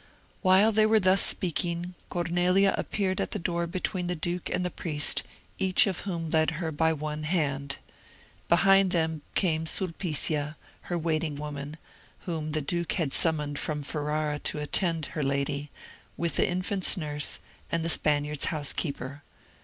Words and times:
While 0.41 0.71
they 0.71 0.87
were 0.87 0.99
thus 0.99 1.21
speaking, 1.21 1.93
Cornelia 2.09 2.73
appeared 2.75 3.21
at 3.21 3.29
the 3.33 3.37
door 3.37 3.67
between 3.67 4.07
the 4.07 4.15
duke 4.15 4.49
and 4.49 4.65
the 4.65 4.71
priest, 4.71 5.21
each 5.59 5.85
of 5.85 5.99
whom 5.99 6.31
led 6.31 6.49
her 6.57 6.71
by 6.71 6.91
one 6.91 7.21
hand. 7.21 7.77
Behind 8.49 8.89
them 8.89 9.21
came 9.35 9.67
Sulpicia, 9.67 10.55
her 10.89 10.97
waiting 10.97 11.35
woman, 11.35 11.77
whom 12.21 12.53
the 12.53 12.61
duke 12.61 12.93
had 12.93 13.13
summoned 13.13 13.59
from 13.59 13.83
Ferrara 13.83 14.39
to 14.39 14.57
attend 14.57 15.05
her 15.13 15.21
lady, 15.21 15.69
with 16.17 16.35
the 16.37 16.49
infant's 16.49 16.97
nurse, 16.97 17.37
and 17.71 17.85
the 17.85 17.87
Spaniards' 17.89 18.45
housekeeper. 18.45 19.21